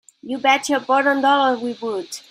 [0.23, 2.09] You bet your bottom dollar we would!